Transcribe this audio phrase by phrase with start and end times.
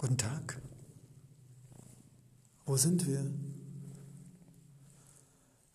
[0.00, 0.58] Guten Tag.
[2.64, 3.30] Wo sind wir?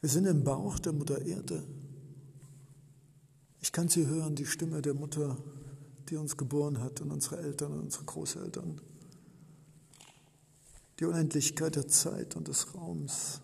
[0.01, 1.63] Wir sind im Bauch der Mutter Erde.
[3.61, 5.37] Ich kann sie hören, die Stimme der Mutter,
[6.09, 8.81] die uns geboren hat und unsere Eltern und unsere Großeltern.
[10.99, 13.41] Die Unendlichkeit der Zeit und des Raums.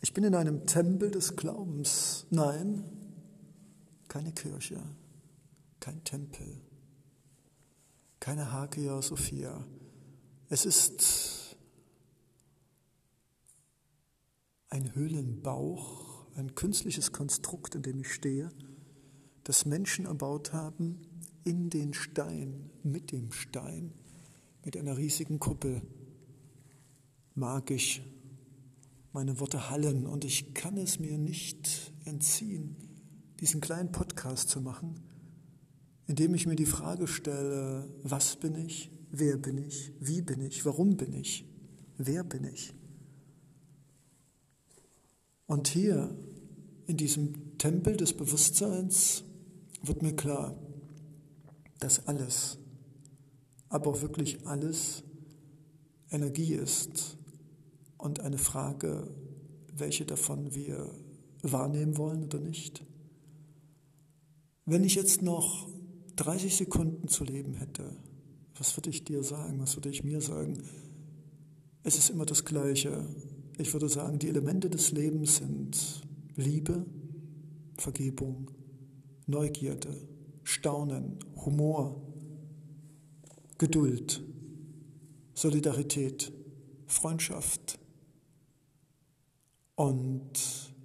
[0.00, 2.24] Ich bin in einem Tempel des Glaubens.
[2.30, 2.84] Nein,
[4.06, 4.80] keine Kirche,
[5.80, 6.60] kein Tempel,
[8.20, 9.66] keine Hagia Sophia.
[10.50, 11.56] Es ist
[14.70, 18.48] ein Höhlenbauch, ein künstliches Konstrukt, in dem ich stehe,
[19.44, 21.02] das Menschen erbaut haben
[21.44, 23.92] in den Stein, mit dem Stein,
[24.64, 25.82] mit einer riesigen Kuppel.
[27.34, 28.00] Magisch.
[29.12, 32.76] Meine Worte hallen und ich kann es mir nicht entziehen,
[33.40, 35.00] diesen kleinen Podcast zu machen,
[36.06, 40.64] indem ich mir die Frage stelle, was bin ich, wer bin ich, wie bin ich,
[40.64, 41.44] warum bin ich,
[41.96, 42.74] wer bin ich.
[45.46, 46.14] Und hier
[46.86, 49.24] in diesem Tempel des Bewusstseins
[49.82, 50.56] wird mir klar,
[51.78, 52.58] dass alles,
[53.68, 55.02] aber auch wirklich alles
[56.10, 57.16] Energie ist
[57.96, 59.14] und eine Frage,
[59.74, 60.94] welche davon wir
[61.42, 62.84] wahrnehmen wollen oder nicht.
[64.64, 65.68] Wenn ich jetzt noch
[66.16, 67.96] 30 Sekunden zu leben hätte,
[68.58, 69.60] was würde ich dir sagen?
[69.60, 70.62] Was würde ich mir sagen?
[71.84, 73.06] Es ist immer das Gleiche.
[73.56, 76.02] Ich würde sagen, die Elemente des Lebens sind
[76.36, 76.84] Liebe,
[77.76, 78.50] Vergebung,
[79.26, 79.96] Neugierde,
[80.42, 82.00] Staunen, Humor,
[83.58, 84.22] Geduld,
[85.34, 86.32] Solidarität,
[86.86, 87.78] Freundschaft
[89.74, 90.32] und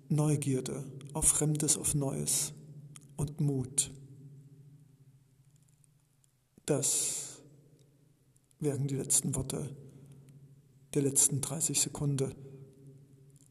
[0.09, 2.53] Neugierde auf Fremdes, auf Neues
[3.15, 3.91] und Mut.
[6.65, 7.32] Das
[8.63, 9.69] wären die letzten Worte
[10.93, 12.33] der letzten 30 Sekunden.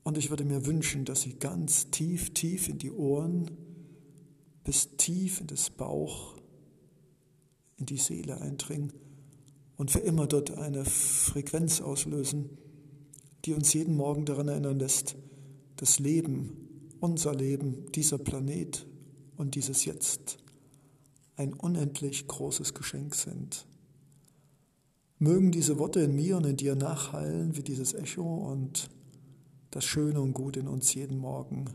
[0.04, 3.50] Und ich würde mir wünschen, dass sie ganz tief, tief in die Ohren,
[4.64, 6.36] bis tief in das Bauch,
[7.76, 8.92] in die Seele eindringen
[9.76, 12.50] und für immer dort eine Frequenz auslösen,
[13.44, 15.16] die uns jeden Morgen daran erinnern lässt,
[15.76, 18.86] das Leben, unser Leben, dieser Planet
[19.36, 20.38] und dieses Jetzt
[21.36, 23.66] ein unendlich großes Geschenk sind.
[25.22, 28.90] Mögen diese Worte in mir und in dir nachhallen wie dieses Echo und
[29.70, 31.66] das Schöne und Gute in uns jeden Morgen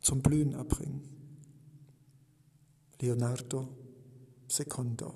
[0.00, 1.00] zum Blühen erbringen.
[3.00, 3.68] Leonardo
[4.48, 5.14] Secondo